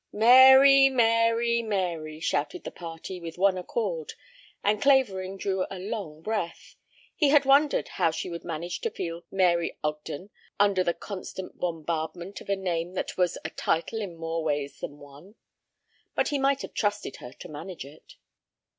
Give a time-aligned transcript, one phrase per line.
[0.11, 0.89] "Mary!
[0.89, 1.61] Mary!
[1.61, 4.13] Mary!" shouted the party with one accord,
[4.63, 6.75] and Clavering drew a long breath.
[7.15, 12.41] He had wondered how she would manage to feel Mary Ogden under the constant bombardment
[12.41, 15.35] of a name that was a title in more ways than one.
[16.15, 18.15] But he might have trusted her to manage it!'